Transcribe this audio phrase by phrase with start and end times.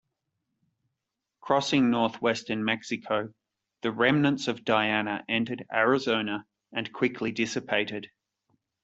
[1.41, 3.31] Crossing northwestern Mexico,
[3.83, 6.43] the remnants of Diana entered Arizona
[6.73, 8.09] and quickly dissipated.